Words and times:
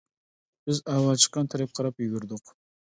بىز 0.71 0.81
ئاۋاز 0.95 1.21
چىققان 1.27 1.53
تەرەپكە 1.55 1.81
قاراپ 1.83 2.07
يۈگۈردۇق. 2.07 2.57